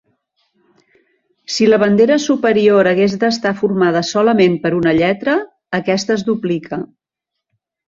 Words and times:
Si 1.55 1.67
la 1.69 1.79
bandera 1.83 2.17
superior 2.23 2.89
hagués 2.93 3.13
d'estar 3.25 3.53
formada 3.61 4.03
solament 4.13 4.57
per 4.65 4.73
una 4.81 4.97
lletra, 5.03 5.39
aquesta 5.83 6.19
es 6.19 6.27
duplica. 6.33 6.83